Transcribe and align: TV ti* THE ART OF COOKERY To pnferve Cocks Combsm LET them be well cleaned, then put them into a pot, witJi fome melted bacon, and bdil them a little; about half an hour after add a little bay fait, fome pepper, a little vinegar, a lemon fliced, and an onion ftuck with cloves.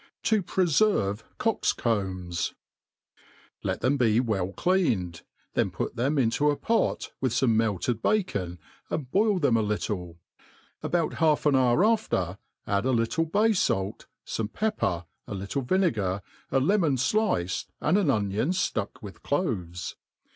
TV 0.23 0.23
ti* 0.23 0.39
THE 0.39 0.39
ART 0.39 0.39
OF 0.39 0.45
COOKERY 0.47 0.71
To 0.71 0.93
pnferve 0.95 1.23
Cocks 1.37 1.73
Combsm 1.75 2.53
LET 3.61 3.81
them 3.81 3.97
be 3.97 4.19
well 4.19 4.51
cleaned, 4.51 5.21
then 5.53 5.69
put 5.69 5.95
them 5.95 6.17
into 6.17 6.49
a 6.49 6.55
pot, 6.57 7.11
witJi 7.23 7.43
fome 7.47 7.51
melted 7.53 8.01
bacon, 8.01 8.57
and 8.89 9.11
bdil 9.11 9.39
them 9.41 9.55
a 9.55 9.61
little; 9.61 10.17
about 10.81 11.13
half 11.19 11.45
an 11.45 11.55
hour 11.55 11.85
after 11.85 12.39
add 12.65 12.85
a 12.85 12.91
little 12.91 13.25
bay 13.25 13.49
fait, 13.53 14.07
fome 14.25 14.51
pepper, 14.51 15.05
a 15.27 15.35
little 15.35 15.61
vinegar, 15.61 16.23
a 16.51 16.59
lemon 16.59 16.95
fliced, 16.97 17.67
and 17.79 17.95
an 17.99 18.09
onion 18.09 18.49
ftuck 18.49 19.03
with 19.03 19.21
cloves. 19.21 19.97